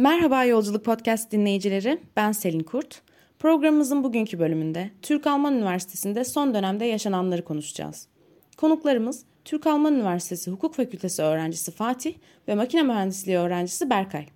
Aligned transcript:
Merhaba 0.00 0.44
Yolculuk 0.44 0.84
Podcast 0.84 1.32
dinleyicileri, 1.32 1.98
ben 2.16 2.32
Selin 2.32 2.60
Kurt. 2.60 3.02
Programımızın 3.38 4.04
bugünkü 4.04 4.38
bölümünde 4.38 4.90
Türk-Alman 5.02 5.54
Üniversitesi'nde 5.54 6.24
son 6.24 6.54
dönemde 6.54 6.84
yaşananları 6.84 7.44
konuşacağız. 7.44 8.08
Konuklarımız 8.56 9.24
Türk-Alman 9.44 9.94
Üniversitesi 9.94 10.50
Hukuk 10.50 10.74
Fakültesi 10.74 11.22
öğrencisi 11.22 11.70
Fatih 11.70 12.14
ve 12.48 12.54
Makine 12.54 12.82
Mühendisliği 12.82 13.38
öğrencisi 13.38 13.90
Berkay. 13.90 14.26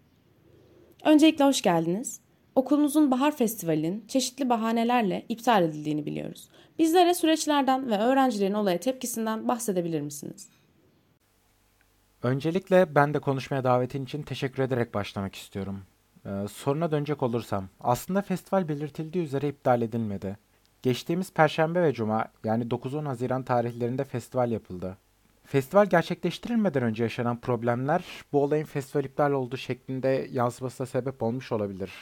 Öncelikle 1.04 1.44
hoş 1.44 1.62
geldiniz. 1.62 2.20
Okulunuzun 2.54 3.10
Bahar 3.10 3.36
Festivali'nin 3.36 4.04
çeşitli 4.08 4.48
bahanelerle 4.48 5.24
iptal 5.28 5.62
edildiğini 5.62 6.06
biliyoruz. 6.06 6.48
Bizlere 6.78 7.14
süreçlerden 7.14 7.90
ve 7.90 7.98
öğrencilerin 7.98 8.54
olaya 8.54 8.78
tepkisinden 8.80 9.48
bahsedebilir 9.48 10.00
misiniz? 10.00 10.48
Öncelikle 12.24 12.94
ben 12.94 13.14
de 13.14 13.18
konuşmaya 13.18 13.64
davetin 13.64 14.04
için 14.04 14.22
teşekkür 14.22 14.62
ederek 14.62 14.94
başlamak 14.94 15.34
istiyorum. 15.34 15.80
Ee, 16.26 16.30
soruna 16.52 16.90
dönecek 16.90 17.22
olursam, 17.22 17.68
aslında 17.80 18.22
festival 18.22 18.68
belirtildiği 18.68 19.24
üzere 19.24 19.48
iptal 19.48 19.82
edilmedi. 19.82 20.36
Geçtiğimiz 20.82 21.32
Perşembe 21.32 21.82
ve 21.82 21.92
Cuma 21.92 22.24
yani 22.44 22.64
9-10 22.64 23.06
Haziran 23.06 23.42
tarihlerinde 23.42 24.04
festival 24.04 24.50
yapıldı. 24.50 24.96
Festival 25.44 25.86
gerçekleştirilmeden 25.86 26.82
önce 26.82 27.02
yaşanan 27.02 27.40
problemler 27.40 28.04
bu 28.32 28.42
olayın 28.42 28.64
festival 28.64 29.04
iptal 29.04 29.32
olduğu 29.32 29.56
şeklinde 29.56 30.28
yansımasına 30.30 30.86
sebep 30.86 31.22
olmuş 31.22 31.52
olabilir. 31.52 31.92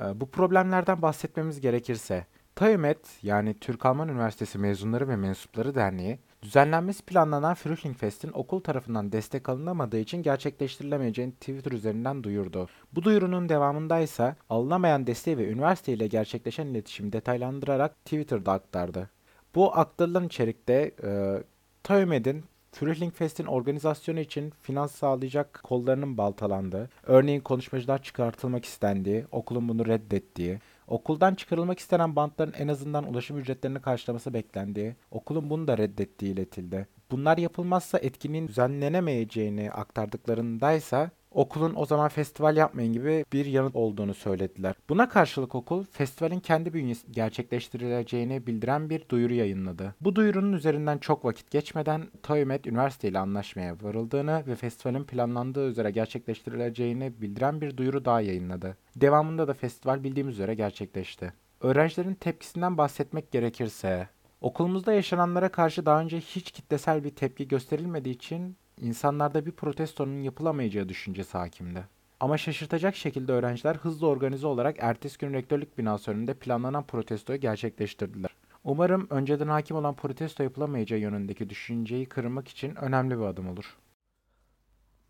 Ee, 0.00 0.20
bu 0.20 0.30
problemlerden 0.30 1.02
bahsetmemiz 1.02 1.60
gerekirse, 1.60 2.26
TAÜMET 2.54 2.98
yani 3.22 3.54
Türk-Alman 3.54 4.08
Üniversitesi 4.08 4.58
Mezunları 4.58 5.08
ve 5.08 5.16
Mensupları 5.16 5.74
Derneği 5.74 6.18
Düzenlenmesi 6.42 7.02
planlanan 7.02 7.54
Frühling 7.54 7.96
Fest'in 7.96 8.30
okul 8.32 8.60
tarafından 8.60 9.12
destek 9.12 9.48
alınamadığı 9.48 9.98
için 9.98 10.22
gerçekleştirilemeyeceğini 10.22 11.32
Twitter 11.32 11.72
üzerinden 11.72 12.24
duyurdu. 12.24 12.68
Bu 12.92 13.02
duyurunun 13.02 13.48
devamında 13.48 13.98
ise 13.98 14.36
alınamayan 14.50 15.06
desteği 15.06 15.38
ve 15.38 15.48
üniversite 15.48 15.92
ile 15.92 16.06
gerçekleşen 16.06 16.66
iletişimi 16.66 17.12
detaylandırarak 17.12 18.04
Twitter'da 18.04 18.52
aktardı. 18.52 19.10
Bu 19.54 19.78
aktarılan 19.78 20.26
içerikte 20.26 20.94
e, 21.02 21.42
TÖMED'in 21.84 22.44
Frühling 22.72 23.14
Fest'in 23.14 23.46
organizasyonu 23.46 24.20
için 24.20 24.52
finans 24.62 24.92
sağlayacak 24.92 25.60
kollarının 25.62 26.18
baltalandığı, 26.18 26.90
örneğin 27.02 27.40
konuşmacılar 27.40 28.02
çıkartılmak 28.02 28.64
istendiği, 28.64 29.26
okulun 29.32 29.68
bunu 29.68 29.86
reddettiği, 29.86 30.58
Okuldan 30.88 31.34
çıkarılmak 31.34 31.78
istenen 31.78 32.16
bantların 32.16 32.52
en 32.52 32.68
azından 32.68 33.10
ulaşım 33.10 33.38
ücretlerini 33.38 33.80
karşılaması 33.80 34.34
beklendiği, 34.34 34.96
okulun 35.10 35.50
bunu 35.50 35.68
da 35.68 35.78
reddettiği 35.78 36.32
iletildi. 36.32 36.88
Bunlar 37.10 37.38
yapılmazsa 37.38 37.98
etkinliğin 37.98 38.48
düzenlenemeyeceğini 38.48 39.70
aktardıklarındaysa 39.72 41.10
okulun 41.30 41.72
o 41.76 41.86
zaman 41.86 42.08
festival 42.08 42.56
yapmayın 42.56 42.92
gibi 42.92 43.24
bir 43.32 43.46
yanıt 43.46 43.76
olduğunu 43.76 44.14
söylediler. 44.14 44.74
Buna 44.88 45.08
karşılık 45.08 45.54
okul 45.54 45.84
festivalin 45.84 46.40
kendi 46.40 46.74
bünyesi 46.74 47.12
gerçekleştirileceğini 47.12 48.46
bildiren 48.46 48.90
bir 48.90 49.08
duyuru 49.08 49.34
yayınladı. 49.34 49.94
Bu 50.00 50.16
duyurunun 50.16 50.52
üzerinden 50.52 50.98
çok 50.98 51.24
vakit 51.24 51.50
geçmeden 51.50 52.06
TAÜMET 52.22 52.66
üniversite 52.66 53.08
ile 53.08 53.18
anlaşmaya 53.18 53.76
varıldığını 53.82 54.44
ve 54.46 54.54
festivalin 54.54 55.04
planlandığı 55.04 55.68
üzere 55.68 55.90
gerçekleştirileceğini 55.90 57.12
bildiren 57.20 57.60
bir 57.60 57.76
duyuru 57.76 58.04
daha 58.04 58.20
yayınladı. 58.20 58.76
Devamında 58.96 59.48
da 59.48 59.54
festival 59.54 60.04
bildiğimiz 60.04 60.34
üzere 60.34 60.54
gerçekleşti. 60.54 61.32
Öğrencilerin 61.60 62.14
tepkisinden 62.14 62.78
bahsetmek 62.78 63.32
gerekirse, 63.32 64.08
okulumuzda 64.40 64.92
yaşananlara 64.92 65.48
karşı 65.48 65.86
daha 65.86 66.00
önce 66.00 66.20
hiç 66.20 66.50
kitlesel 66.50 67.04
bir 67.04 67.10
tepki 67.10 67.48
gösterilmediği 67.48 68.14
için 68.14 68.56
insanlarda 68.80 69.46
bir 69.46 69.52
protestonun 69.52 70.20
yapılamayacağı 70.20 70.88
düşüncesi 70.88 71.38
hakimdi. 71.38 71.84
Ama 72.20 72.38
şaşırtacak 72.38 72.96
şekilde 72.96 73.32
öğrenciler 73.32 73.76
hızlı 73.76 74.06
organize 74.06 74.46
olarak 74.46 74.76
ertesi 74.78 75.18
gün 75.18 75.32
rektörlük 75.32 75.78
binası 75.78 76.10
önünde 76.10 76.34
planlanan 76.34 76.84
protestoyu 76.84 77.40
gerçekleştirdiler. 77.40 78.30
Umarım 78.64 79.06
önceden 79.10 79.48
hakim 79.48 79.76
olan 79.76 79.94
protesto 79.94 80.42
yapılamayacağı 80.42 80.98
yönündeki 80.98 81.50
düşünceyi 81.50 82.06
kırmak 82.06 82.48
için 82.48 82.74
önemli 82.74 83.18
bir 83.18 83.24
adım 83.24 83.48
olur. 83.48 83.76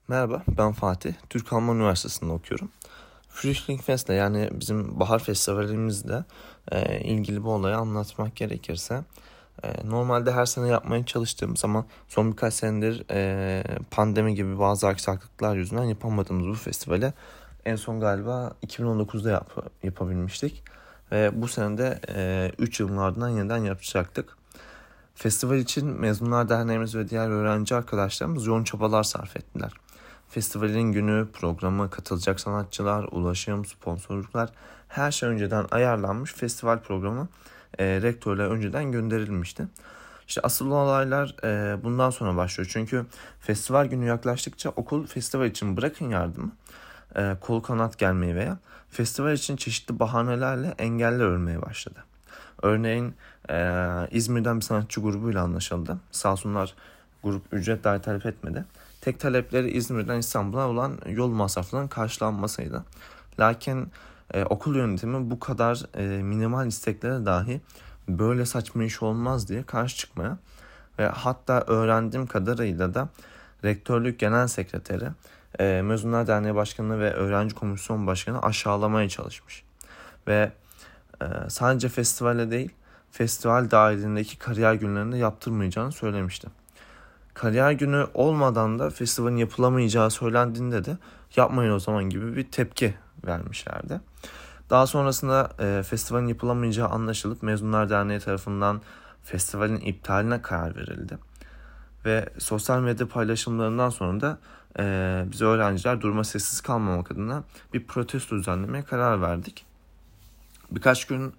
Merhaba, 0.08 0.42
ben 0.48 0.72
Fatih. 0.72 1.14
Türk 1.30 1.52
Alman 1.52 1.76
Üniversitesi'nde 1.76 2.32
okuyorum. 2.32 2.70
Frühling 3.28 3.82
Fest'le 3.82 4.08
yani 4.08 4.48
bizim 4.52 5.00
bahar 5.00 5.18
festivalimizle 5.18 6.24
e, 6.72 7.00
ilgili 7.00 7.44
bu 7.44 7.52
olayı 7.52 7.76
anlatmak 7.76 8.36
gerekirse 8.36 9.04
normalde 9.84 10.32
her 10.32 10.46
sene 10.46 10.69
yapmaya 10.69 11.06
çalıştığımız 11.06 11.64
ama 11.64 11.86
son 12.08 12.32
birkaç 12.32 12.54
senedir 12.54 13.04
e, 13.10 13.64
pandemi 13.91 14.34
gibi 14.34 14.58
bazı 14.58 14.88
aksaklıklar 14.88 15.56
yüzünden 15.56 15.84
yapamadığımız 15.84 16.46
bu 16.46 16.54
festivale 16.54 17.12
en 17.64 17.76
son 17.76 18.00
galiba 18.00 18.52
2019'da 18.66 19.30
yap, 19.30 19.69
yapabilmiştik. 19.82 20.62
Ve 21.12 21.42
bu 21.42 21.48
sene 21.48 21.78
de 21.78 22.00
3 22.58 22.80
e, 22.80 22.84
yılın 22.84 22.96
ardından 22.96 23.28
yeniden 23.28 23.64
yapacaktık. 23.64 24.36
Festival 25.14 25.56
için 25.58 25.86
Mezunlar 25.86 26.48
Derneğimiz 26.48 26.94
ve 26.94 27.08
diğer 27.08 27.28
öğrenci 27.28 27.75
arkadaşlarımız 27.75 28.46
yoğun 28.46 28.64
çabalar 28.64 29.02
sarf 29.02 29.36
ettiler. 29.36 29.72
Festivalin 30.28 30.92
günü, 30.92 31.28
programı, 31.32 31.90
katılacak 31.90 32.40
sanatçılar, 32.40 33.08
ulaşım, 33.12 33.64
sponsorluklar 33.64 34.50
her 34.88 35.10
şey 35.10 35.28
önceden 35.28 35.66
ayarlanmış 35.70 36.34
festival 36.34 36.78
programı 36.78 37.28
e, 37.78 38.02
rektörle 38.02 38.42
önceden 38.42 38.92
gönderilmişti. 38.92 39.66
İşte 40.28 40.40
asıl 40.44 40.70
olaylar 40.70 41.36
e, 41.44 41.84
bundan 41.84 42.10
sonra 42.10 42.36
başlıyor. 42.36 42.70
Çünkü 42.72 43.06
festival 43.40 43.86
günü 43.86 44.06
yaklaştıkça 44.06 44.70
okul 44.70 45.06
festival 45.06 45.46
için 45.46 45.76
bırakın 45.76 46.10
yardımı, 46.10 46.52
e, 47.16 47.36
kol 47.40 47.60
kanat 47.60 47.98
gelmeyi 47.98 48.34
veya 48.34 48.58
festival 48.90 49.32
için 49.32 49.56
çeşitli 49.56 49.98
bahanelerle 49.98 50.74
engeller 50.78 51.24
örmeye 51.24 51.62
başladı. 51.62 52.04
Örneğin 52.62 53.14
e, 53.50 53.84
İzmir'den 54.10 54.56
bir 54.56 54.64
sanatçı 54.64 55.00
grubuyla 55.00 55.42
anlaşıldı. 55.42 55.98
Sağ 56.10 56.32
olsunlar 56.32 56.74
grup 57.22 57.42
ücret 57.52 57.84
dahi 57.84 58.02
talep 58.02 58.26
etmedi. 58.26 58.64
Tek 59.00 59.20
talepleri 59.20 59.70
İzmir'den 59.70 60.18
İstanbul'a 60.18 60.68
olan 60.68 60.98
yol 61.06 61.28
masraflarının 61.28 61.88
karşılanmasıydı. 61.88 62.84
Lakin 63.40 63.92
e, 64.34 64.44
okul 64.44 64.76
yönetimi 64.76 65.30
bu 65.30 65.40
kadar 65.40 65.82
e, 65.94 66.22
minimal 66.22 66.66
isteklere 66.66 67.26
dahi 67.26 67.60
böyle 68.08 68.46
saçma 68.46 68.84
iş 68.84 69.02
olmaz 69.02 69.48
diye 69.48 69.62
karşı 69.62 69.96
çıkmaya 69.96 70.38
ve 70.98 71.06
hatta 71.06 71.64
öğrendiğim 71.66 72.26
kadarıyla 72.26 72.94
da 72.94 73.08
rektörlük 73.64 74.18
genel 74.18 74.46
sekreteri, 74.46 75.08
e, 75.60 75.82
Mezunlar 75.82 76.26
Derneği 76.26 76.54
Başkanı 76.54 77.00
ve 77.00 77.12
Öğrenci 77.12 77.54
Komisyon 77.54 78.06
Başkanı 78.06 78.42
aşağılamaya 78.42 79.08
çalışmış. 79.08 79.62
Ve 80.26 80.52
e, 81.22 81.26
sadece 81.48 81.88
festivale 81.88 82.50
değil, 82.50 82.70
festival 83.10 83.70
dahilindeki 83.70 84.38
kariyer 84.38 84.74
günlerinde 84.74 85.16
yaptırmayacağını 85.16 85.92
söylemişti. 85.92 86.48
Kariyer 87.34 87.72
günü 87.72 88.06
olmadan 88.14 88.78
da 88.78 88.90
festivalin 88.90 89.36
yapılamayacağı 89.36 90.10
söylendiğinde 90.10 90.84
de 90.84 90.98
yapmayın 91.36 91.72
o 91.72 91.78
zaman 91.78 92.04
gibi 92.04 92.36
bir 92.36 92.50
tepki 92.50 92.94
vermişlerdi. 93.28 94.00
Daha 94.70 94.86
sonrasında 94.86 95.50
e, 95.60 95.82
festivalin 95.82 96.26
yapılamayacağı 96.26 96.88
anlaşılıp 96.88 97.42
Mezunlar 97.42 97.90
Derneği 97.90 98.20
tarafından 98.20 98.80
festivalin 99.24 99.80
iptaline 99.80 100.42
karar 100.42 100.76
verildi. 100.76 101.18
Ve 102.04 102.28
sosyal 102.38 102.80
medya 102.80 103.08
paylaşımlarından 103.08 103.90
sonra 103.90 104.20
da 104.20 104.38
e, 104.78 105.24
biz 105.32 105.42
öğrenciler 105.42 106.00
duruma 106.00 106.24
sessiz 106.24 106.60
kalmamak 106.60 107.10
adına 107.10 107.44
bir 107.74 107.84
protesto 107.84 108.36
düzenlemeye 108.36 108.84
karar 108.84 109.22
verdik. 109.22 109.66
Birkaç 110.70 111.06
gün 111.06 111.34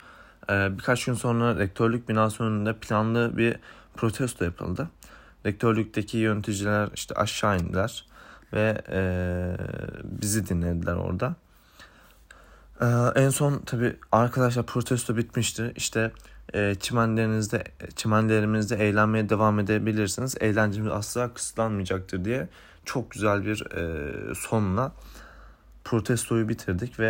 e, 0.49 0.77
birkaç 0.77 1.05
gün 1.05 1.13
sonra 1.13 1.57
rektörlük 1.57 2.09
binası 2.09 2.43
önünde 2.43 2.73
planlı 2.73 3.37
bir 3.37 3.55
protesto 3.95 4.45
yapıldı. 4.45 4.89
Rektörlükteki 5.45 6.17
yöneticiler 6.17 6.89
işte 6.95 7.15
aşağı 7.15 7.59
indiler 7.59 8.05
ve 8.53 8.81
e, 8.89 9.01
bizi 10.03 10.47
dinlediler 10.47 10.95
orada. 10.95 11.35
Ee, 12.81 12.85
en 13.15 13.29
son 13.29 13.59
tabi 13.59 13.95
arkadaşlar 14.11 14.65
protesto 14.65 15.17
bitmişti. 15.17 15.73
İşte 15.75 16.11
e, 16.53 16.75
çimenlerinizde, 16.75 17.63
çimenlerimizde 17.95 18.75
eğlenmeye 18.75 19.29
devam 19.29 19.59
edebilirsiniz. 19.59 20.35
Eğlencemiz 20.39 20.91
asla 20.91 21.33
kısıtlanmayacaktır 21.33 22.25
diye 22.25 22.47
çok 22.85 23.11
güzel 23.11 23.45
bir 23.45 23.71
e, 23.71 24.35
sonla 24.35 24.91
protestoyu 25.83 26.49
bitirdik 26.49 26.99
ve 26.99 27.07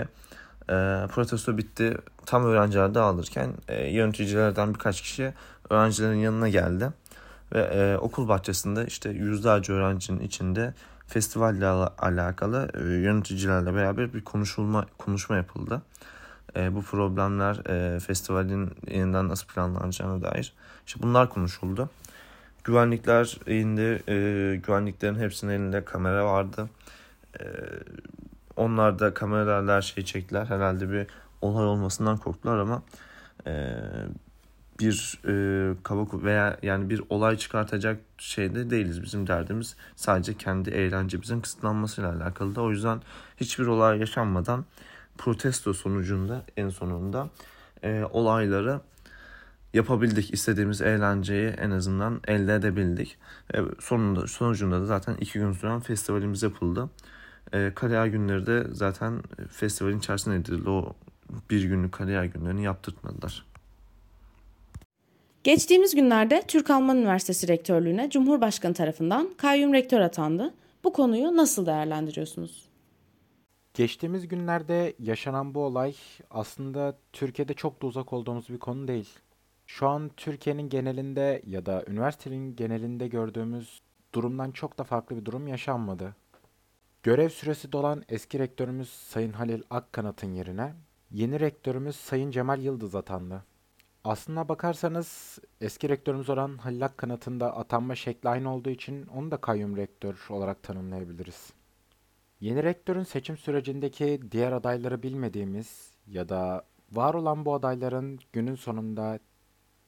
e, 0.69 1.07
protesto 1.11 1.57
bitti. 1.57 1.97
Tam 2.25 2.45
öğrenciler 2.45 2.93
dağılırken 2.95 3.53
e, 3.67 3.87
yöneticilerden 3.87 4.73
birkaç 4.73 5.01
kişi 5.01 5.33
öğrencilerin 5.69 6.19
yanına 6.19 6.49
geldi. 6.49 6.89
Ve 7.53 7.59
e, 7.59 7.97
okul 7.97 8.27
bahçesinde 8.27 8.85
işte 8.85 9.09
yüzlerce 9.09 9.73
öğrencinin 9.73 10.19
içinde 10.19 10.73
festivalle 11.09 11.67
alakalı 11.97 12.69
e, 12.73 12.83
yöneticilerle 12.83 13.75
beraber 13.75 14.13
bir 14.13 14.23
konuşulma 14.23 14.85
konuşma 14.97 15.35
yapıldı. 15.35 15.81
E, 16.55 16.75
bu 16.75 16.81
problemler 16.81 17.69
e, 17.69 17.99
festivalin 17.99 18.71
yeniden 18.87 19.29
nasıl 19.29 19.47
planlanacağına 19.47 20.21
dair. 20.21 20.53
İşte 20.87 21.03
bunlar 21.03 21.29
konuşuldu. 21.29 21.89
Güvenlikler 22.63 23.37
indi. 23.47 24.03
E, 24.07 24.55
güvenliklerin 24.55 25.15
hepsinin 25.15 25.51
elinde 25.51 25.85
kamera 25.85 26.25
vardı. 26.25 26.69
Onlar 28.55 28.99
da 28.99 29.13
kameralar 29.13 29.81
şey 29.81 30.05
çektiler. 30.05 30.45
Herhalde 30.45 30.91
bir 30.91 31.07
olay 31.41 31.65
olmasından 31.65 32.17
korktular 32.17 32.57
ama 32.57 32.81
bir 34.79 35.19
e, 35.27 35.73
kaba 35.83 36.23
veya 36.23 36.57
yani 36.63 36.89
bir 36.89 37.01
olay 37.09 37.37
çıkartacak 37.37 37.99
şeyde 38.17 38.69
değiliz. 38.69 39.03
Bizim 39.03 39.27
derdimiz 39.27 39.75
sadece 39.95 40.33
kendi 40.33 40.69
eğlencemizin 40.69 41.41
kısıtlanmasıyla 41.41 42.13
alakalı 42.15 42.55
da. 42.55 42.61
O 42.61 42.71
yüzden 42.71 43.01
hiçbir 43.37 43.65
olay 43.65 43.99
yaşanmadan 43.99 44.65
protesto 45.17 45.73
sonucunda 45.73 46.43
en 46.57 46.69
sonunda 46.69 47.29
e, 47.83 48.03
olayları 48.11 48.81
yapabildik. 49.73 50.33
istediğimiz 50.33 50.81
eğlenceyi 50.81 51.47
en 51.47 51.71
azından 51.71 52.21
elde 52.27 52.55
edebildik. 52.55 53.17
E, 53.53 53.59
sonunda, 53.79 54.27
sonucunda 54.27 54.81
da 54.81 54.85
zaten 54.85 55.15
iki 55.15 55.39
gün 55.39 55.51
süren 55.51 55.79
festivalimiz 55.79 56.43
yapıldı. 56.43 56.89
E, 57.53 57.71
Kariyer 57.75 58.05
günleri 58.05 58.45
de 58.45 58.67
zaten 58.71 59.23
festivalin 59.51 59.99
içerisinde 59.99 60.35
edildi. 60.35 60.69
O 60.69 60.95
bir 61.49 61.63
günlük 61.63 61.91
kariyer 61.91 62.23
günlerini 62.23 62.63
yaptırtmadılar. 62.63 63.48
Geçtiğimiz 65.49 65.95
günlerde 65.95 66.43
Türk-Alman 66.47 66.97
Üniversitesi 66.97 67.47
Rektörlüğü'ne 67.47 68.09
Cumhurbaşkanı 68.09 68.73
tarafından 68.73 69.33
kayyum 69.37 69.73
rektör 69.73 69.99
atandı. 69.99 70.53
Bu 70.83 70.93
konuyu 70.93 71.37
nasıl 71.37 71.65
değerlendiriyorsunuz? 71.65 72.69
Geçtiğimiz 73.73 74.27
günlerde 74.27 74.95
yaşanan 74.99 75.53
bu 75.53 75.63
olay 75.63 75.95
aslında 76.29 76.97
Türkiye'de 77.13 77.53
çok 77.53 77.81
da 77.81 77.87
uzak 77.87 78.13
olduğumuz 78.13 78.49
bir 78.49 78.57
konu 78.59 78.87
değil. 78.87 79.09
Şu 79.65 79.87
an 79.87 80.11
Türkiye'nin 80.17 80.69
genelinde 80.69 81.41
ya 81.45 81.65
da 81.65 81.83
üniversitenin 81.87 82.55
genelinde 82.55 83.07
gördüğümüz 83.07 83.81
durumdan 84.13 84.51
çok 84.51 84.77
da 84.77 84.83
farklı 84.83 85.17
bir 85.17 85.25
durum 85.25 85.47
yaşanmadı. 85.47 86.15
Görev 87.03 87.29
süresi 87.29 87.71
dolan 87.71 88.03
eski 88.09 88.39
rektörümüz 88.39 88.89
Sayın 88.89 89.33
Halil 89.33 89.61
Akkanat'ın 89.69 90.33
yerine 90.33 90.73
yeni 91.11 91.39
rektörümüz 91.39 91.95
Sayın 91.95 92.31
Cemal 92.31 92.61
Yıldız 92.61 92.95
atandı. 92.95 93.48
Aslına 94.03 94.49
bakarsanız 94.49 95.39
eski 95.61 95.89
rektörümüz 95.89 96.29
olan 96.29 96.57
Halil 96.57 96.85
Akkanat'ın 96.85 97.39
da 97.39 97.57
atanma 97.57 97.95
şekli 97.95 98.29
aynı 98.29 98.53
olduğu 98.53 98.69
için 98.69 99.07
onu 99.07 99.31
da 99.31 99.37
kayyum 99.37 99.77
rektör 99.77 100.27
olarak 100.29 100.63
tanımlayabiliriz. 100.63 101.53
Yeni 102.39 102.63
rektörün 102.63 103.03
seçim 103.03 103.37
sürecindeki 103.37 104.19
diğer 104.31 104.51
adayları 104.51 105.03
bilmediğimiz 105.03 105.91
ya 106.07 106.29
da 106.29 106.63
var 106.91 107.13
olan 107.13 107.45
bu 107.45 107.53
adayların 107.53 108.19
günün 108.33 108.55
sonunda 108.55 109.19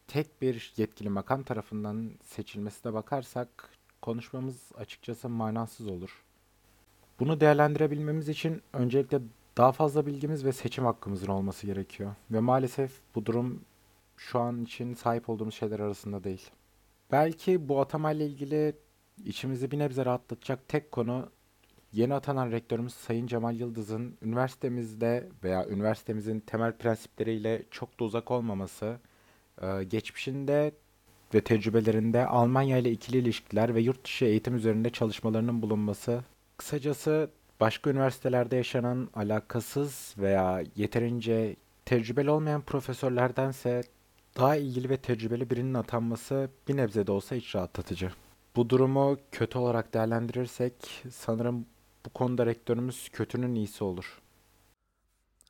tek 0.07 0.41
bir 0.41 0.73
yetkili 0.77 1.09
makam 1.09 1.43
tarafından 1.43 2.11
seçilmesine 2.23 2.93
bakarsak 2.93 3.69
konuşmamız 4.01 4.71
açıkçası 4.75 5.29
manasız 5.29 5.87
olur. 5.87 6.23
Bunu 7.19 7.39
değerlendirebilmemiz 7.39 8.29
için 8.29 8.61
öncelikle 8.73 9.21
daha 9.57 9.71
fazla 9.71 10.05
bilgimiz 10.05 10.45
ve 10.45 10.51
seçim 10.51 10.85
hakkımızın 10.85 11.27
olması 11.27 11.67
gerekiyor. 11.67 12.15
Ve 12.31 12.39
maalesef 12.39 12.91
bu 13.15 13.25
durum 13.25 13.61
şu 14.17 14.39
an 14.39 14.63
için 14.63 14.93
sahip 14.93 15.29
olduğumuz 15.29 15.55
şeyler 15.55 15.79
arasında 15.79 16.23
değil. 16.23 16.49
Belki 17.11 17.69
bu 17.69 17.81
atamayla 17.81 18.25
ilgili 18.25 18.75
içimizi 19.25 19.71
bir 19.71 19.79
nebze 19.79 20.05
rahatlatacak 20.05 20.67
tek 20.67 20.91
konu 20.91 21.29
yeni 21.93 22.13
atanan 22.13 22.51
rektörümüz 22.51 22.93
Sayın 22.93 23.27
Cemal 23.27 23.55
Yıldız'ın 23.55 24.17
üniversitemizde 24.21 25.29
veya 25.43 25.67
üniversitemizin 25.67 26.39
temel 26.39 26.77
prensipleriyle 26.77 27.63
çok 27.71 27.99
da 27.99 28.03
uzak 28.03 28.31
olmaması, 28.31 28.99
ee, 29.61 29.83
geçmişinde 29.83 30.71
ve 31.33 31.41
tecrübelerinde 31.41 32.25
Almanya 32.25 32.77
ile 32.77 32.91
ikili 32.91 33.17
ilişkiler 33.17 33.75
ve 33.75 33.81
yurt 33.81 34.05
dışı 34.05 34.25
eğitim 34.25 34.55
üzerinde 34.55 34.89
çalışmalarının 34.89 35.61
bulunması, 35.61 36.23
kısacası 36.57 37.29
başka 37.59 37.89
üniversitelerde 37.89 38.55
yaşanan 38.55 39.09
alakasız 39.13 40.15
veya 40.17 40.63
yeterince 40.75 41.55
tecrübeli 41.85 42.29
olmayan 42.29 42.61
profesörlerdense 42.61 43.81
daha 44.37 44.55
ilgili 44.55 44.89
ve 44.89 44.97
tecrübeli 44.97 45.49
birinin 45.49 45.73
atanması 45.73 46.49
bir 46.67 46.77
nebze 46.77 47.07
de 47.07 47.11
olsa 47.11 47.35
hiç 47.35 47.55
rahatlatıcı. 47.55 48.11
Bu 48.55 48.69
durumu 48.69 49.17
kötü 49.31 49.57
olarak 49.57 49.93
değerlendirirsek 49.93 50.73
sanırım 51.11 51.65
bu 52.05 52.09
konuda 52.09 52.45
rektörümüz 52.45 53.09
kötünün 53.09 53.55
iyisi 53.55 53.83
olur. 53.83 54.21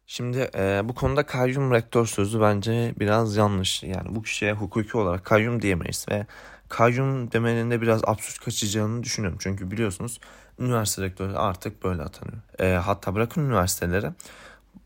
Şimdi 0.07 0.49
e, 0.55 0.81
bu 0.83 0.95
konuda 0.95 1.25
kayyum 1.25 1.71
rektör 1.71 2.05
sözü 2.05 2.41
bence 2.41 2.93
biraz 2.99 3.35
yanlış. 3.35 3.83
Yani 3.83 4.15
bu 4.15 4.21
kişiye 4.21 4.53
hukuki 4.53 4.97
olarak 4.97 5.25
kayyum 5.25 5.61
diyemeyiz 5.61 6.05
ve 6.11 6.25
kayyum 6.69 7.31
demenin 7.31 7.71
de 7.71 7.81
biraz 7.81 8.01
absürt 8.03 8.45
kaçacağını 8.45 9.03
düşünüyorum. 9.03 9.39
Çünkü 9.41 9.71
biliyorsunuz 9.71 10.19
üniversite 10.59 11.01
rektörü 11.01 11.33
artık 11.33 11.83
böyle 11.83 12.01
atanıyor. 12.01 12.41
E, 12.59 12.73
hatta 12.73 13.15
bırakın 13.15 13.45
üniversitelere 13.45 14.13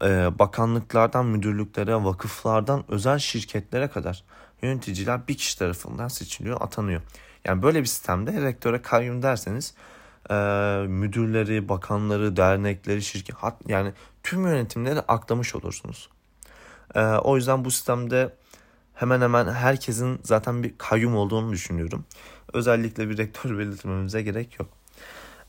e, 0.04 0.40
bakanlıklardan 0.40 1.26
müdürlüklere, 1.26 1.96
vakıflardan 1.96 2.84
özel 2.88 3.20
şirketlere 3.20 3.88
kadar 3.88 4.24
yöneticiler 4.62 5.28
bir 5.28 5.38
kişi 5.38 5.60
tarafından 5.60 6.08
seçiliyor, 6.08 6.62
atanıyor. 6.62 7.02
Yani 7.46 7.62
böyle 7.64 7.82
bir 7.82 7.86
sistemde 7.86 8.42
rektöre 8.42 8.82
kayyum 8.82 9.22
derseniz 9.22 9.74
e, 10.30 10.34
müdürleri, 10.88 11.70
bakanları, 11.70 12.36
dernekleri, 12.36 13.02
şirket 13.02 13.36
yani 13.68 13.94
tüm 14.24 14.48
yönetimleri 14.48 15.00
aklamış 15.00 15.56
olursunuz. 15.56 16.10
E, 16.96 17.02
o 17.02 17.36
yüzden 17.36 17.66
bu 17.66 17.72
sistemde 17.72 18.36
hemen 18.94 19.22
hemen 19.22 19.48
herkesin 19.48 20.20
zaten 20.24 20.64
bir 20.64 20.78
kayyum 20.78 21.16
olduğunu 21.16 21.52
düşünüyorum. 21.52 22.06
Özellikle 22.54 23.10
bir 23.10 23.18
rektör 23.18 23.58
belirtmemize 23.58 24.22
gerek 24.22 24.60
yok. 24.60 24.70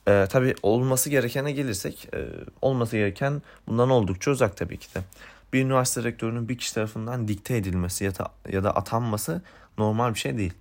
E, 0.09 0.27
tabii 0.31 0.55
olması 0.63 1.11
gerekene 1.11 1.53
gelirsek 1.53 2.09
e, 2.15 2.29
olması 2.63 2.97
gereken 2.97 3.43
bundan 3.69 3.91
oldukça 3.91 4.31
uzak 4.31 4.57
tabii 4.57 4.77
ki 4.77 4.95
de. 4.95 5.01
Bir 5.53 5.65
üniversite 5.65 6.05
rektörünün 6.05 6.49
bir 6.49 6.59
kişi 6.59 6.75
tarafından 6.75 7.29
dikte 7.29 7.57
edilmesi 7.57 8.05
ya 8.05 8.19
da, 8.19 8.33
ya 8.53 8.65
da 8.65 8.77
atanması 8.77 9.43
normal 9.79 10.15
bir 10.15 10.19
şey 10.19 10.39
değil. 10.39 10.53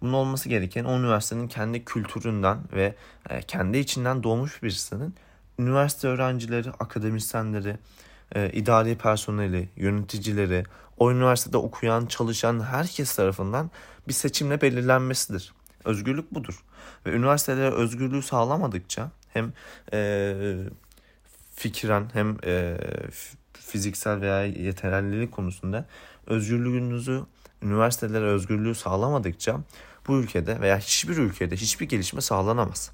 Bunun 0.00 0.12
olması 0.12 0.48
gereken 0.48 0.84
o 0.84 0.98
üniversitenin 0.98 1.48
kendi 1.48 1.84
kültüründen 1.84 2.58
ve 2.72 2.94
e, 3.30 3.42
kendi 3.42 3.78
içinden 3.78 4.22
doğmuş 4.22 4.62
birisinin 4.62 5.14
üniversite 5.58 6.08
öğrencileri, 6.08 6.70
akademisyenleri, 6.70 7.76
e, 8.34 8.50
idari 8.50 8.98
personeli, 8.98 9.68
yöneticileri, 9.76 10.64
o 10.98 11.12
üniversitede 11.12 11.56
okuyan, 11.56 12.06
çalışan 12.06 12.64
herkes 12.64 13.16
tarafından 13.16 13.70
bir 14.08 14.12
seçimle 14.12 14.60
belirlenmesidir. 14.60 15.52
Özgürlük 15.84 16.34
budur. 16.34 16.62
Ve 17.06 17.10
üniversitelere 17.10 17.70
özgürlüğü 17.70 18.22
sağlamadıkça 18.22 19.10
hem 19.28 19.52
e, 19.92 20.34
fikren 21.54 22.08
hem 22.12 22.36
e, 22.44 22.76
fiziksel 23.52 24.20
veya 24.20 24.44
yeterlilik 24.44 25.32
konusunda 25.32 25.86
özgürlüğünüzü 26.26 27.22
üniversitelere 27.62 28.24
özgürlüğü 28.24 28.74
sağlamadıkça 28.74 29.60
bu 30.08 30.16
ülkede 30.16 30.60
veya 30.60 30.78
hiçbir 30.78 31.16
ülkede 31.16 31.56
hiçbir 31.56 31.88
gelişme 31.88 32.20
sağlanamaz. 32.20 32.90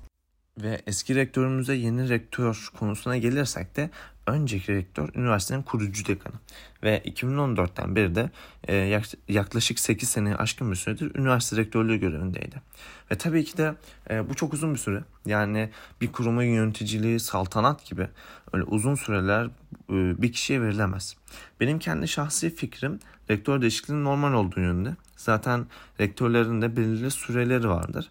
Ve 0.59 0.83
eski 0.87 1.15
rektörümüze 1.15 1.75
yeni 1.75 2.09
rektör 2.09 2.71
konusuna 2.79 3.17
gelirsek 3.17 3.77
de 3.77 3.91
önceki 4.27 4.75
rektör 4.75 5.09
üniversitenin 5.15 5.63
kurucu 5.63 6.07
dekanı. 6.07 6.35
Ve 6.83 7.03
2014'ten 7.05 7.97
beri 7.97 8.15
de 8.15 8.31
e, 8.69 9.01
yaklaşık 9.29 9.79
8 9.79 10.09
sene 10.09 10.37
aşkın 10.37 10.71
bir 10.71 10.77
süredir 10.77 11.15
üniversite 11.15 11.57
rektörlüğü 11.57 12.01
görevindeydi. 12.01 12.63
Ve 13.11 13.19
tabii 13.19 13.45
ki 13.45 13.57
de 13.57 13.75
e, 14.11 14.29
bu 14.29 14.35
çok 14.35 14.55
uzun 14.55 14.75
bir 14.75 14.79
süre. 14.79 15.05
Yani 15.27 15.71
bir 16.01 16.13
kurumun 16.13 16.43
yöneticiliği 16.43 17.21
saltanat 17.21 17.85
gibi 17.85 18.09
öyle 18.53 18.65
uzun 18.65 18.95
süreler 18.95 19.45
e, 19.91 20.23
bir 20.23 20.33
kişiye 20.33 20.63
verilemez. 20.63 21.17
Benim 21.61 21.79
kendi 21.79 22.09
şahsi 22.09 22.55
fikrim 22.55 23.01
rektör 23.31 23.61
değişikliğinin 23.63 24.05
normal 24.05 24.33
olduğu 24.33 24.61
yönünde. 24.61 24.97
Zaten 25.17 25.67
rektörlerin 26.01 26.63
de 26.63 26.77
belirli 26.77 27.11
süreleri 27.11 27.69
vardır. 27.69 28.11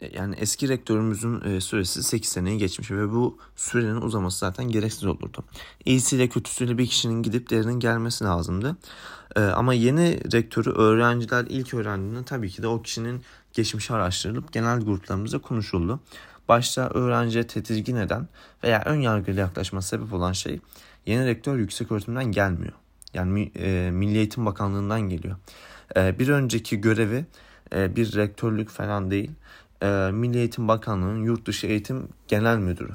E, 0.00 0.18
yani 0.18 0.34
eski 0.38 0.68
rektörümüzün 0.68 1.40
e, 1.40 1.60
süresi 1.60 2.02
8 2.02 2.30
seneyi 2.30 2.58
geçmiş 2.58 2.90
ve 2.90 3.10
bu 3.12 3.38
sürenin 3.56 4.00
uzaması 4.00 4.38
zaten 4.38 4.68
gereksiz 4.68 5.04
olurdu. 5.04 5.44
İyisiyle 5.84 6.28
kötüsüyle 6.28 6.78
bir 6.78 6.86
kişinin 6.86 7.22
gidip 7.22 7.50
derinin 7.50 7.80
gelmesi 7.80 8.24
lazımdı. 8.24 8.76
E, 9.36 9.40
ama 9.40 9.74
yeni 9.74 10.32
rektörü 10.32 10.70
öğrenciler 10.70 11.46
ilk 11.48 11.74
öğrendiğinde 11.74 12.24
tabii 12.24 12.50
ki 12.50 12.62
de 12.62 12.66
o 12.66 12.82
kişinin 12.82 13.22
geçmişi 13.52 13.94
araştırılıp 13.94 14.52
genel 14.52 14.80
gruplarımızda 14.80 15.38
konuşuldu. 15.38 16.00
Başta 16.48 16.88
öğrenciye 16.88 17.46
tedirgin 17.46 17.96
eden 17.96 18.28
veya 18.64 18.82
ön 18.86 19.00
yargıyla 19.00 19.42
yaklaşması 19.42 19.88
sebep 19.88 20.12
olan 20.12 20.32
şey 20.32 20.60
yeni 21.06 21.26
rektör 21.26 21.58
yüksek 21.58 21.92
öğretimden 21.92 22.24
gelmiyor. 22.24 22.72
Yani 23.14 23.52
e, 23.56 23.90
Milli 23.92 24.16
Eğitim 24.16 24.46
Bakanlığı'ndan 24.46 25.00
geliyor. 25.00 25.36
Bir 25.96 26.28
önceki 26.28 26.80
görevi 26.80 27.24
bir 27.72 28.16
rektörlük 28.16 28.68
falan 28.70 29.10
değil. 29.10 29.30
E, 29.82 30.10
Milli 30.12 30.38
Eğitim 30.38 30.68
Bakanlığı'nın 30.68 31.24
Yurt 31.24 31.46
Dışı 31.46 31.66
Eğitim 31.66 32.08
Genel 32.28 32.58
Müdürü. 32.58 32.92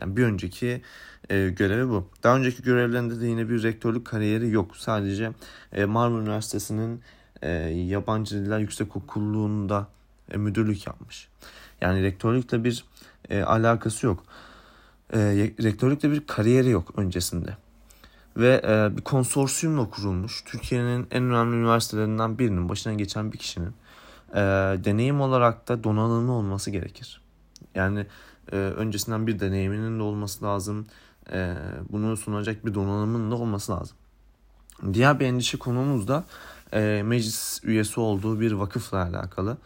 Yani 0.00 0.16
bir 0.16 0.24
önceki 0.24 0.82
e, 1.30 1.48
görevi 1.48 1.88
bu. 1.88 2.08
Daha 2.22 2.36
önceki 2.36 2.62
görevlerinde 2.62 3.20
de 3.20 3.26
yine 3.26 3.48
bir 3.48 3.62
rektörlük 3.62 4.04
kariyeri 4.04 4.50
yok. 4.50 4.76
Sadece 4.76 5.32
e, 5.72 5.84
Marmara 5.84 6.22
Üniversitesi'nin 6.22 7.00
e, 7.42 7.50
Yabancı 7.68 8.44
Diller 8.44 8.58
Yüksekokulu'nda 8.58 9.88
e, 10.30 10.36
müdürlük 10.36 10.86
yapmış. 10.86 11.28
Yani 11.80 12.02
rektörlükle 12.02 12.64
bir 12.64 12.84
e, 13.30 13.42
alakası 13.42 14.06
yok. 14.06 14.24
e, 15.12 15.18
rektörlükte 15.62 16.10
bir 16.10 16.26
kariyeri 16.26 16.70
yok 16.70 16.92
öncesinde. 16.96 17.56
Ve 18.36 18.62
e, 18.64 18.96
bir 18.96 19.02
konsorsiyumla 19.02 19.90
kurulmuş 19.90 20.44
Türkiye'nin 20.44 21.06
en 21.10 21.22
önemli 21.22 21.56
üniversitelerinden 21.56 22.38
birinin 22.38 22.68
başına 22.68 22.92
geçen 22.92 23.32
bir 23.32 23.38
kişinin 23.38 23.72
e, 24.32 24.38
deneyim 24.84 25.20
olarak 25.20 25.68
da 25.68 25.84
donanımlı 25.84 26.32
olması 26.32 26.70
gerekir. 26.70 27.20
Yani 27.74 28.06
e, 28.52 28.56
öncesinden 28.56 29.26
bir 29.26 29.40
deneyiminin 29.40 29.98
de 29.98 30.02
olması 30.02 30.44
lazım. 30.44 30.86
E, 31.32 31.54
bunu 31.90 32.16
sunacak 32.16 32.66
bir 32.66 32.74
donanımın 32.74 33.30
da 33.30 33.34
olması 33.34 33.72
lazım. 33.72 33.96
Diğer 34.92 35.20
bir 35.20 35.26
endişe 35.26 35.58
konumuz 35.58 36.08
da 36.08 36.24
e, 36.72 37.02
meclis 37.04 37.60
üyesi 37.64 38.00
olduğu 38.00 38.40
bir 38.40 38.52
vakıfla 38.52 39.02
alakalı. 39.02 39.56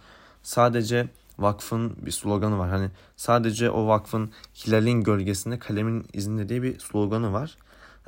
Sadece 0.43 1.09
vakfın 1.39 1.97
bir 2.07 2.11
sloganı 2.11 2.59
var. 2.59 2.71
Hani 2.71 2.91
sadece 3.17 3.71
o 3.71 3.87
vakfın 3.87 4.31
hilalin 4.55 5.01
gölgesinde 5.01 5.59
kalemin 5.59 6.07
izinde 6.13 6.49
diye 6.49 6.63
bir 6.63 6.79
sloganı 6.79 7.33
var. 7.33 7.57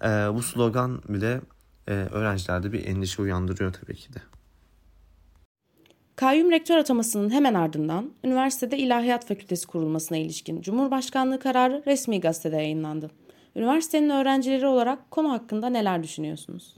E, 0.03 0.09
bu 0.35 0.43
slogan 0.43 1.03
bile 1.09 1.41
e, 1.89 1.93
öğrencilerde 1.93 2.73
bir 2.73 2.87
endişe 2.87 3.23
uyandırıyor 3.23 3.73
tabii 3.73 3.97
ki 3.97 4.15
de. 4.15 4.19
Kayyum 6.19 6.51
rektör 6.51 6.77
atamasının 6.77 7.31
hemen 7.31 7.55
ardından 7.55 8.11
üniversitede 8.25 8.79
İlahiyat 8.79 9.27
Fakültesi 9.27 9.67
kurulmasına 9.67 10.19
ilişkin 10.19 10.63
Cumhurbaşkanlığı 10.63 11.39
kararı 11.39 11.83
resmi 11.87 12.21
gazetede 12.21 12.57
yayınlandı. 12.57 13.11
Üniversitenin 13.57 14.11
öğrencileri 14.11 14.67
olarak 14.67 15.11
konu 15.11 15.33
hakkında 15.33 15.69
neler 15.69 16.03
düşünüyorsunuz? 16.03 16.77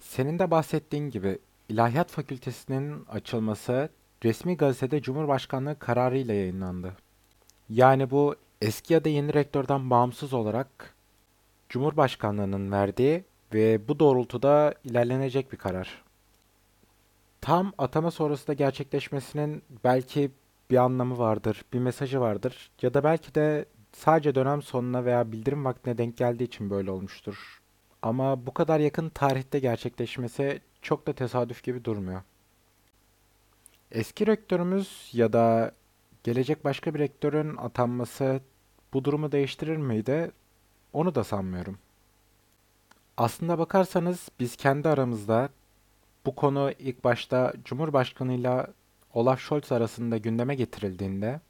Senin 0.00 0.38
de 0.38 0.50
bahsettiğin 0.50 1.10
gibi 1.10 1.38
İlahiyat 1.68 2.10
Fakültesinin 2.10 3.04
açılması 3.08 3.88
resmi 4.24 4.56
gazetede 4.56 5.02
Cumhurbaşkanlığı 5.02 5.78
kararıyla 5.78 6.34
yayınlandı. 6.34 6.92
Yani 7.68 8.10
bu 8.10 8.36
eski 8.62 8.94
ya 8.94 9.04
da 9.04 9.08
yeni 9.08 9.34
rektörden 9.34 9.90
bağımsız 9.90 10.32
olarak 10.32 10.94
Cumhurbaşkanlığının 11.68 12.72
verdiği 12.72 13.24
ve 13.54 13.88
bu 13.88 13.98
doğrultuda 13.98 14.74
ilerlenecek 14.84 15.52
bir 15.52 15.58
karar. 15.58 16.05
Tam 17.40 17.72
atama 17.78 18.10
sonrasında 18.10 18.52
gerçekleşmesinin 18.52 19.62
belki 19.84 20.30
bir 20.70 20.76
anlamı 20.76 21.18
vardır, 21.18 21.64
bir 21.72 21.78
mesajı 21.78 22.20
vardır 22.20 22.70
ya 22.82 22.94
da 22.94 23.04
belki 23.04 23.34
de 23.34 23.64
sadece 23.92 24.34
dönem 24.34 24.62
sonuna 24.62 25.04
veya 25.04 25.32
bildirim 25.32 25.64
vaktine 25.64 25.98
denk 25.98 26.16
geldiği 26.16 26.44
için 26.44 26.70
böyle 26.70 26.90
olmuştur. 26.90 27.62
Ama 28.02 28.46
bu 28.46 28.54
kadar 28.54 28.80
yakın 28.80 29.08
tarihte 29.08 29.58
gerçekleşmesi 29.58 30.60
çok 30.82 31.06
da 31.06 31.12
tesadüf 31.12 31.62
gibi 31.62 31.84
durmuyor. 31.84 32.22
Eski 33.90 34.26
rektörümüz 34.26 35.10
ya 35.12 35.32
da 35.32 35.72
gelecek 36.24 36.64
başka 36.64 36.94
bir 36.94 36.98
rektörün 36.98 37.56
atanması 37.56 38.40
bu 38.92 39.04
durumu 39.04 39.32
değiştirir 39.32 39.76
miydi? 39.76 40.32
Onu 40.92 41.14
da 41.14 41.24
sanmıyorum. 41.24 41.78
Aslında 43.16 43.58
bakarsanız 43.58 44.28
biz 44.40 44.56
kendi 44.56 44.88
aramızda 44.88 45.48
bu 46.26 46.34
konu 46.34 46.72
ilk 46.78 47.04
başta 47.04 47.52
Cumhurbaşkanı 47.64 48.32
ile 48.32 48.66
Olaf 49.14 49.40
Scholz 49.40 49.72
arasında 49.72 50.16
gündeme 50.16 50.54
getirildiğinde 50.54 51.40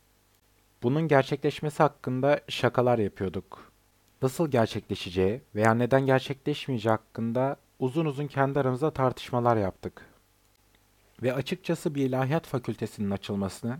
bunun 0.82 1.08
gerçekleşmesi 1.08 1.82
hakkında 1.82 2.40
şakalar 2.48 2.98
yapıyorduk. 2.98 3.72
Nasıl 4.22 4.50
gerçekleşeceği 4.50 5.40
veya 5.54 5.74
neden 5.74 6.06
gerçekleşmeyeceği 6.06 6.90
hakkında 6.90 7.56
uzun 7.78 8.06
uzun 8.06 8.26
kendi 8.26 8.60
aramızda 8.60 8.90
tartışmalar 8.90 9.56
yaptık. 9.56 10.06
Ve 11.22 11.34
açıkçası 11.34 11.94
bir 11.94 12.04
ilahiyat 12.06 12.46
fakültesinin 12.46 13.10
açılmasını, 13.10 13.78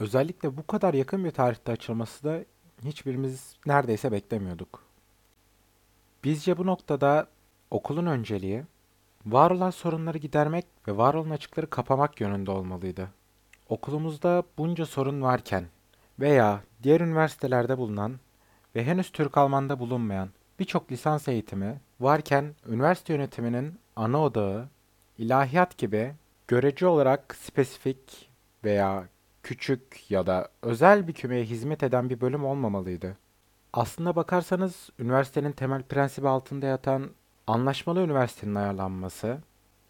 özellikle 0.00 0.56
bu 0.56 0.66
kadar 0.66 0.94
yakın 0.94 1.24
bir 1.24 1.30
tarihte 1.30 1.72
açılması 1.72 2.24
da 2.24 2.44
hiçbirimiz 2.84 3.56
neredeyse 3.66 4.12
beklemiyorduk. 4.12 4.82
Bizce 6.24 6.58
bu 6.58 6.66
noktada 6.66 7.28
okulun 7.70 8.06
önceliği, 8.06 8.64
var 9.26 9.50
olan 9.50 9.70
sorunları 9.70 10.18
gidermek 10.18 10.66
ve 10.88 10.96
var 10.96 11.14
olan 11.14 11.30
açıkları 11.30 11.70
kapamak 11.70 12.20
yönünde 12.20 12.50
olmalıydı. 12.50 13.08
Okulumuzda 13.68 14.42
bunca 14.58 14.86
sorun 14.86 15.22
varken 15.22 15.64
veya 16.20 16.60
diğer 16.82 17.00
üniversitelerde 17.00 17.78
bulunan 17.78 18.20
ve 18.74 18.84
henüz 18.84 19.10
Türk-Alman'da 19.10 19.78
bulunmayan 19.78 20.28
birçok 20.58 20.92
lisans 20.92 21.28
eğitimi 21.28 21.80
varken 22.00 22.54
üniversite 22.68 23.12
yönetiminin 23.12 23.78
ana 23.96 24.22
odağı 24.22 24.68
ilahiyat 25.18 25.78
gibi 25.78 26.14
görece 26.48 26.86
olarak 26.86 27.36
spesifik 27.40 28.30
veya 28.64 29.08
küçük 29.42 30.10
ya 30.10 30.26
da 30.26 30.48
özel 30.62 31.08
bir 31.08 31.12
kümeye 31.12 31.44
hizmet 31.44 31.82
eden 31.82 32.10
bir 32.10 32.20
bölüm 32.20 32.44
olmamalıydı. 32.44 33.16
Aslında 33.72 34.16
bakarsanız 34.16 34.90
üniversitenin 34.98 35.52
temel 35.52 35.82
prensibi 35.82 36.28
altında 36.28 36.66
yatan 36.66 37.10
anlaşmalı 37.46 38.00
üniversitenin 38.00 38.54
ayarlanması, 38.54 39.38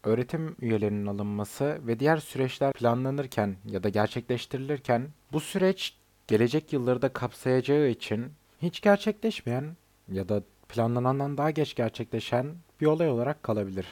öğretim 0.03 0.55
üyelerinin 0.61 1.05
alınması 1.05 1.81
ve 1.87 1.99
diğer 1.99 2.17
süreçler 2.17 2.73
planlanırken 2.73 3.55
ya 3.65 3.83
da 3.83 3.89
gerçekleştirilirken 3.89 5.07
bu 5.31 5.39
süreç 5.39 5.97
gelecek 6.27 6.73
yılları 6.73 7.01
da 7.01 7.13
kapsayacağı 7.13 7.87
için 7.87 8.25
hiç 8.61 8.81
gerçekleşmeyen 8.81 9.75
ya 10.11 10.29
da 10.29 10.43
planlanandan 10.69 11.37
daha 11.37 11.51
geç 11.51 11.75
gerçekleşen 11.75 12.55
bir 12.81 12.85
olay 12.85 13.09
olarak 13.09 13.43
kalabilir. 13.43 13.85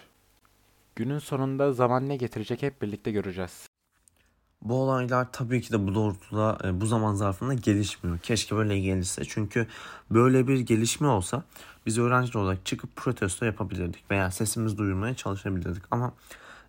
Günün 0.95 1.19
sonunda 1.19 1.74
zaman 1.74 2.10
ne 2.10 2.17
getirecek 2.17 2.62
hep 2.62 2.81
birlikte 2.81 3.12
göreceğiz. 3.12 3.67
Bu 4.65 4.81
olaylar 4.81 5.27
tabii 5.31 5.62
ki 5.62 5.74
de 5.74 5.88
bu 5.88 5.95
doğrultuda 5.95 6.57
e, 6.63 6.81
bu 6.81 6.86
zaman 6.86 7.13
zarfında 7.13 7.53
gelişmiyor. 7.53 8.19
Keşke 8.19 8.55
böyle 8.55 8.79
gelişse. 8.79 9.25
Çünkü 9.25 9.67
böyle 10.12 10.48
bir 10.48 10.60
gelişme 10.60 11.07
olsa 11.07 11.43
biz 11.86 11.98
öğrenciler 11.98 12.41
olarak 12.41 12.65
çıkıp 12.65 12.95
protesto 12.95 13.45
yapabilirdik 13.45 14.12
veya 14.12 14.31
sesimizi 14.31 14.77
duyurmaya 14.77 15.15
çalışabilirdik. 15.15 15.84
Ama 15.91 16.13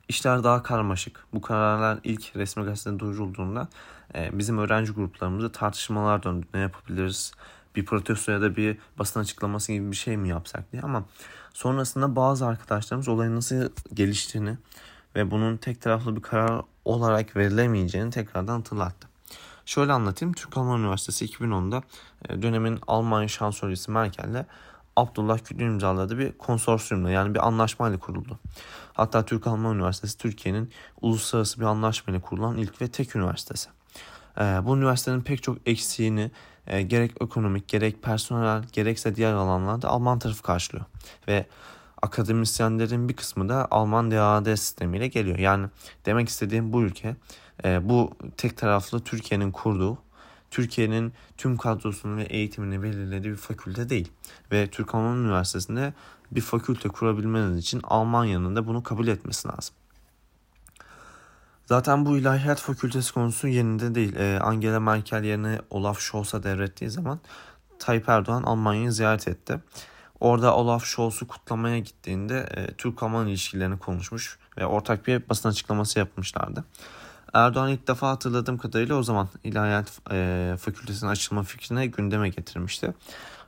işler 0.09 0.45
daha 0.45 0.63
karmaşık. 0.63 1.27
Bu 1.33 1.41
kararlar 1.41 1.99
ilk 2.05 2.37
resmi 2.37 2.65
gazetede 2.65 2.99
duyurulduğunda 2.99 3.69
e, 4.15 4.39
bizim 4.39 4.59
öğrenci 4.59 4.93
gruplarımızda 4.93 5.53
tartışmalar 5.53 6.23
döndü. 6.23 6.47
Ne 6.55 6.61
yapabiliriz? 6.61 7.33
Bir 7.77 7.85
protesto 7.85 8.33
ya 8.33 8.41
da 8.41 8.57
bir 8.57 8.79
basın 8.99 9.21
açıklaması 9.21 9.73
gibi 9.73 9.91
bir 9.91 9.97
şey 9.97 10.17
mi 10.17 10.29
yapsak 10.29 10.73
diye. 10.73 10.83
Ama 10.83 11.05
sonrasında 11.53 12.17
bazı 12.17 12.47
arkadaşlarımız 12.47 13.09
olayın 13.09 13.37
nasıl 13.37 13.69
geliştiğini 13.95 14.59
ve 15.15 15.31
bunun 15.31 15.57
tek 15.57 15.81
taraflı 15.81 16.17
bir 16.17 16.23
karar 16.23 16.63
olarak 16.87 17.37
verilemeyeceğini 17.37 18.11
tekrardan 18.11 18.57
hatırlattı. 18.57 19.09
Şöyle 19.67 19.93
anlatayım. 19.93 20.33
Türk 20.35 20.57
Alman 20.57 20.81
Üniversitesi 20.81 21.27
2010'da 21.27 21.83
e, 22.29 22.43
dönemin 22.43 22.79
Almanya 22.87 23.29
şansölyesi 23.29 23.91
Merkel'le 23.91 24.47
Abdullah 24.97 25.39
Gül'ün 25.45 25.67
imzaladığı 25.67 26.19
bir 26.19 26.33
konsorsiyumla 26.33 27.11
yani 27.11 27.35
bir 27.35 27.47
anlaşmayla 27.47 27.99
kuruldu. 27.99 28.39
Hatta 28.93 29.25
Türk 29.25 29.47
Alman 29.47 29.75
Üniversitesi 29.75 30.19
Türkiye'nin 30.19 30.71
uluslararası 31.01 31.61
bir 31.61 31.65
anlaşmayla 31.65 32.21
kurulan 32.21 32.57
ilk 32.57 32.83
ve 32.83 32.89
tek 32.89 33.17
üniversitesi. 33.17 33.69
Ee, 34.39 34.43
bu 34.43 34.77
üniversitenin 34.77 35.21
pek 35.21 35.43
çok 35.43 35.59
eksiğini 35.67 36.31
e, 36.67 36.83
gerek 36.83 37.13
ekonomik 37.21 37.69
gerek 37.69 38.03
personel 38.03 38.63
gerekse 38.73 39.17
diğer 39.17 39.33
alanlarda 39.33 39.89
Alman 39.89 40.19
tarafı 40.19 40.43
karşılıyor. 40.43 40.85
Ve 41.29 41.47
akademisyenlerin 42.03 43.09
bir 43.09 43.17
kısmı 43.17 43.49
da 43.49 43.69
Alman 43.71 44.11
DAAD 44.11 44.47
sistemiyle 44.47 45.09
geliyor. 45.09 45.39
Yani 45.39 45.67
demek 46.07 46.29
istediğim 46.29 46.73
bu 46.73 46.83
ülke 46.83 47.17
e, 47.65 47.89
bu 47.89 48.11
tek 48.37 48.57
taraflı 48.57 49.01
Türkiye'nin 49.01 49.51
kurduğu 49.51 49.99
Türkiye'nin 50.51 51.13
tüm 51.37 51.57
kadrosunu 51.57 52.17
ve 52.17 52.23
eğitimini 52.23 52.83
belirlediği 52.83 53.33
bir 53.33 53.39
fakülte 53.39 53.89
değil. 53.89 54.13
Ve 54.53 54.67
Türk 54.67 54.95
Alman 54.95 55.19
Üniversitesi'nde 55.19 55.93
bir 56.31 56.41
fakülte 56.41 56.89
kurabilmeniz 56.89 57.59
için 57.59 57.81
Almanya'nın 57.85 58.57
da 58.57 58.67
bunu 58.67 58.83
kabul 58.83 59.09
etmesi 59.09 59.49
lazım. 59.49 59.75
Zaten 61.67 62.07
bu 62.07 62.19
ilahiyat 62.19 62.61
fakültesi 62.61 63.15
konusu 63.15 63.49
yenide 63.49 63.95
değil. 63.95 64.17
Ee, 64.17 64.39
Angela 64.41 64.81
Merkel 64.81 65.25
yerine 65.25 65.61
Olaf 65.71 66.01
Scholz'a 66.01 66.43
devrettiği 66.43 66.91
zaman 66.91 67.21
Tayyip 67.79 68.09
Erdoğan 68.09 68.43
Almanya'yı 68.43 68.93
ziyaret 68.93 69.29
etti. 69.29 69.61
Orada 70.21 70.57
Olaf 70.57 70.85
Scholz'u 70.85 71.27
kutlamaya 71.29 71.79
gittiğinde 71.79 72.49
e, 72.57 72.67
Türk-Alman 72.75 73.27
ilişkilerini 73.27 73.79
konuşmuş 73.79 74.39
ve 74.59 74.67
ortak 74.67 75.07
bir 75.07 75.29
basın 75.29 75.49
açıklaması 75.49 75.99
yapmışlardı. 75.99 76.65
Erdoğan 77.33 77.69
ilk 77.69 77.89
defa 77.89 78.09
hatırladığım 78.09 78.59
kadarıyla 78.59 78.95
o 78.95 79.03
zaman 79.03 79.29
İlahiyat 79.45 80.01
e, 80.11 80.57
Fakültesi'nin 80.61 81.11
açılma 81.11 81.43
fikrine 81.43 81.87
gündeme 81.87 82.29
getirmişti. 82.29 82.95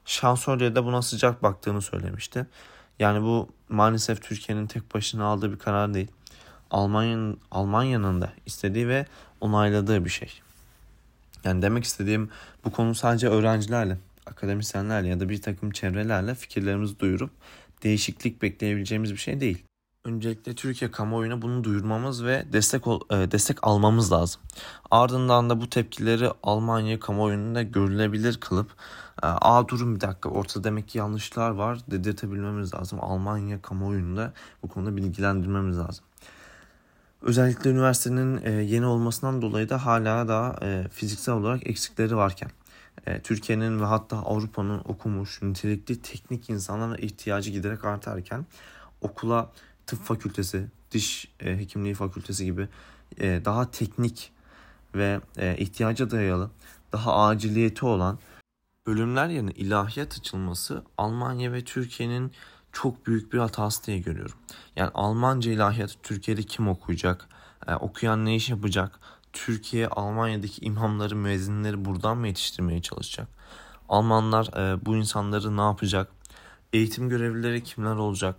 Şansölye 0.04 0.74
de 0.74 0.84
buna 0.84 1.02
sıcak 1.02 1.42
baktığını 1.42 1.82
söylemişti. 1.82 2.46
Yani 2.98 3.22
bu 3.22 3.48
maalesef 3.68 4.22
Türkiye'nin 4.22 4.66
tek 4.66 4.94
başına 4.94 5.24
aldığı 5.24 5.52
bir 5.52 5.58
karar 5.58 5.94
değil. 5.94 6.08
Almanya'nın 6.70 7.40
Almanya'nın 7.50 8.20
da 8.20 8.32
istediği 8.46 8.88
ve 8.88 9.06
onayladığı 9.40 10.04
bir 10.04 10.10
şey. 10.10 10.40
Yani 11.44 11.62
demek 11.62 11.84
istediğim 11.84 12.30
bu 12.64 12.72
konu 12.72 12.94
sadece 12.94 13.28
öğrencilerle, 13.28 13.98
akademisyenlerle 14.28 15.08
ya 15.08 15.20
da 15.20 15.28
bir 15.28 15.42
takım 15.42 15.70
çevrelerle 15.70 16.34
fikirlerimizi 16.34 16.98
duyurup 16.98 17.30
değişiklik 17.82 18.42
bekleyebileceğimiz 18.42 19.12
bir 19.12 19.16
şey 19.16 19.40
değil. 19.40 19.64
Öncelikle 20.04 20.54
Türkiye 20.54 20.90
kamuoyuna 20.90 21.42
bunu 21.42 21.64
duyurmamız 21.64 22.24
ve 22.24 22.44
destek 22.52 22.86
e, 22.86 23.30
destek 23.30 23.66
almamız 23.66 24.12
lazım. 24.12 24.40
Ardından 24.90 25.50
da 25.50 25.60
bu 25.60 25.70
tepkileri 25.70 26.30
Almanya 26.42 27.00
kamuoyunda 27.00 27.62
görülebilir 27.62 28.40
kılıp 28.40 28.70
e, 29.22 29.26
aa 29.26 29.68
durun 29.68 29.94
bir 29.94 30.00
dakika 30.00 30.28
ortada 30.28 30.64
demek 30.64 30.88
ki 30.88 30.98
yanlışlar 30.98 31.50
var 31.50 31.78
dedirtebilmemiz 31.90 32.74
lazım. 32.74 32.98
Almanya 33.02 33.62
kamuoyunda 33.62 34.32
bu 34.62 34.68
konuda 34.68 34.96
bilgilendirmemiz 34.96 35.78
lazım. 35.78 36.04
Özellikle 37.22 37.70
üniversitenin 37.70 38.40
e, 38.44 38.50
yeni 38.50 38.86
olmasından 38.86 39.42
dolayı 39.42 39.68
da 39.68 39.86
hala 39.86 40.28
da 40.28 40.56
fiziksel 40.92 41.34
olarak 41.34 41.66
eksikleri 41.66 42.16
varken 42.16 42.50
Türkiye'nin 43.24 43.80
ve 43.80 43.84
hatta 43.84 44.16
Avrupa'nın 44.16 44.78
okumuş, 44.84 45.42
nitelikli 45.42 46.02
teknik 46.02 46.50
insanlara 46.50 46.96
ihtiyacı 46.96 47.50
giderek 47.50 47.84
artarken 47.84 48.46
okula 49.00 49.52
tıp 49.86 50.04
fakültesi, 50.04 50.66
diş 50.90 51.28
e, 51.40 51.58
hekimliği 51.58 51.94
fakültesi 51.94 52.44
gibi 52.44 52.68
e, 53.20 53.40
daha 53.44 53.70
teknik 53.70 54.32
ve 54.94 55.20
e, 55.36 55.56
ihtiyaca 55.56 56.10
dayalı, 56.10 56.50
daha 56.92 57.26
aciliyeti 57.26 57.86
olan 57.86 58.18
bölümler 58.86 59.28
yerine 59.28 59.50
ilahiyat 59.50 60.18
açılması 60.18 60.82
Almanya 60.98 61.52
ve 61.52 61.64
Türkiye'nin 61.64 62.32
çok 62.72 63.06
büyük 63.06 63.32
bir 63.32 63.38
hatası 63.38 63.86
diye 63.86 63.98
görüyorum. 63.98 64.36
Yani 64.76 64.90
Almanca 64.94 65.52
ilahiyat 65.52 65.96
Türkiye'de 66.02 66.42
kim 66.42 66.68
okuyacak? 66.68 67.28
E, 67.68 67.74
okuyan 67.74 68.24
ne 68.24 68.36
iş 68.36 68.50
yapacak? 68.50 69.00
Türkiye 69.46 69.88
Almanya'daki 69.88 70.64
imamları, 70.64 71.16
müezzinleri 71.16 71.84
buradan 71.84 72.18
mı 72.18 72.26
yetiştirmeye 72.26 72.82
çalışacak? 72.82 73.28
Almanlar 73.88 74.46
e, 74.46 74.86
bu 74.86 74.96
insanları 74.96 75.56
ne 75.56 75.60
yapacak? 75.60 76.10
Eğitim 76.72 77.08
görevlileri 77.08 77.62
kimler 77.62 77.94
olacak? 77.96 78.36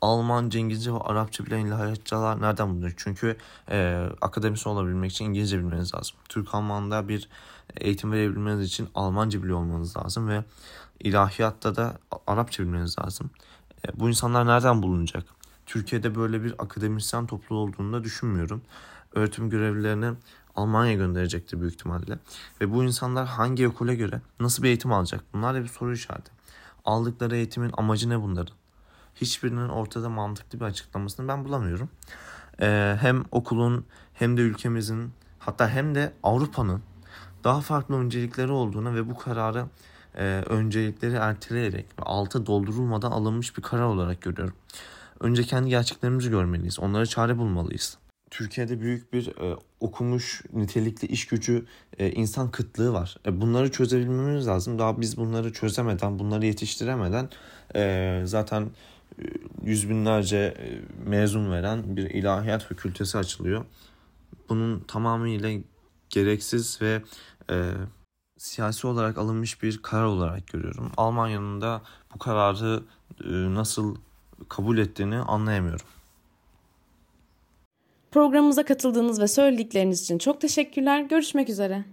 Almanca, 0.00 0.60
İngilizce 0.60 0.92
ve 0.92 0.98
Arapça 0.98 1.46
bilen 1.46 1.66
ilahiyatçılar 1.66 2.42
nereden 2.42 2.70
bulunuyor? 2.70 2.94
Çünkü 2.96 3.36
e, 3.70 4.06
akademisyen 4.20 4.72
olabilmek 4.72 5.12
için 5.12 5.24
İngilizce 5.24 5.58
bilmeniz 5.58 5.94
lazım. 5.94 6.16
Türk-Alman'da 6.28 7.08
bir 7.08 7.28
eğitim 7.76 8.12
verebilmeniz 8.12 8.66
için 8.66 8.88
Almanca 8.94 9.42
biliyor 9.42 9.58
olmanız 9.58 9.96
lazım 9.96 10.28
ve 10.28 10.44
ilahiyatta 11.00 11.76
da 11.76 11.98
Arapça 12.26 12.62
bilmeniz 12.62 12.98
lazım. 12.98 13.30
E, 13.88 14.00
bu 14.00 14.08
insanlar 14.08 14.46
nereden 14.46 14.82
bulunacak? 14.82 15.41
Türkiye'de 15.72 16.14
böyle 16.14 16.44
bir 16.44 16.54
akademisyen 16.58 17.26
topluluğu 17.26 17.60
olduğunu 17.60 17.92
da 17.92 18.04
düşünmüyorum. 18.04 18.62
Öğretim 19.12 19.50
görevlilerini 19.50 20.12
Almanya 20.56 20.94
gönderecektir 20.94 21.60
büyük 21.60 21.74
ihtimalle. 21.74 22.18
Ve 22.60 22.72
bu 22.72 22.84
insanlar 22.84 23.26
hangi 23.26 23.68
okula 23.68 23.94
göre 23.94 24.20
nasıl 24.40 24.62
bir 24.62 24.68
eğitim 24.68 24.92
alacak? 24.92 25.24
Bunlar 25.32 25.54
da 25.54 25.62
bir 25.62 25.68
soru 25.68 25.92
işareti. 25.92 26.30
Aldıkları 26.84 27.36
eğitimin 27.36 27.70
amacı 27.76 28.10
ne 28.10 28.22
bunların? 28.22 28.54
hiçbirinin 29.14 29.68
ortada 29.68 30.08
mantıklı 30.08 30.60
bir 30.60 30.64
açıklamasını 30.64 31.28
ben 31.28 31.44
bulamıyorum. 31.44 31.88
Ee, 32.60 32.96
hem 33.00 33.24
okulun 33.30 33.84
hem 34.14 34.36
de 34.36 34.40
ülkemizin 34.40 35.12
hatta 35.38 35.68
hem 35.68 35.94
de 35.94 36.12
Avrupa'nın 36.22 36.82
daha 37.44 37.60
farklı 37.60 37.94
öncelikleri 37.94 38.52
olduğunu 38.52 38.94
ve 38.94 39.10
bu 39.10 39.18
kararı 39.18 39.66
e, 40.16 40.24
öncelikleri 40.48 41.14
erteleyerek 41.14 41.86
ve 41.98 42.02
altı 42.02 42.46
doldurulmadan 42.46 43.10
alınmış 43.10 43.56
bir 43.56 43.62
karar 43.62 43.84
olarak 43.84 44.20
görüyorum. 44.20 44.54
Önce 45.22 45.42
kendi 45.42 45.70
gerçeklerimizi 45.70 46.30
görmeliyiz. 46.30 46.80
Onlara 46.80 47.06
çare 47.06 47.38
bulmalıyız. 47.38 47.98
Türkiye'de 48.30 48.80
büyük 48.80 49.12
bir 49.12 49.26
e, 49.26 49.56
okumuş, 49.80 50.42
nitelikli 50.52 51.08
iş 51.08 51.26
gücü, 51.26 51.66
e, 51.98 52.10
insan 52.10 52.50
kıtlığı 52.50 52.92
var. 52.92 53.16
E, 53.26 53.40
bunları 53.40 53.70
çözebilmemiz 53.70 54.46
lazım. 54.46 54.78
Daha 54.78 55.00
biz 55.00 55.16
bunları 55.16 55.52
çözemeden, 55.52 56.18
bunları 56.18 56.46
yetiştiremeden 56.46 57.28
e, 57.76 58.22
zaten 58.24 58.70
yüz 59.62 59.90
binlerce 59.90 60.36
e, 60.36 60.80
mezun 61.10 61.52
veren 61.52 61.96
bir 61.96 62.10
ilahiyat 62.10 62.64
fakültesi 62.64 63.18
açılıyor. 63.18 63.64
Bunun 64.48 64.80
tamamıyla 64.80 65.50
gereksiz 66.10 66.82
ve 66.82 67.02
e, 67.50 67.70
siyasi 68.38 68.86
olarak 68.86 69.18
alınmış 69.18 69.62
bir 69.62 69.82
karar 69.82 70.04
olarak 70.04 70.46
görüyorum. 70.46 70.92
Almanya'nın 70.96 71.60
da 71.60 71.82
bu 72.14 72.18
kararı 72.18 72.82
e, 73.24 73.30
nasıl 73.54 73.96
kabul 74.48 74.78
ettiğini 74.78 75.16
anlayamıyorum. 75.16 75.86
Programımıza 78.10 78.64
katıldığınız 78.64 79.20
ve 79.20 79.28
söyledikleriniz 79.28 80.02
için 80.02 80.18
çok 80.18 80.40
teşekkürler. 80.40 81.00
Görüşmek 81.00 81.48
üzere. 81.48 81.84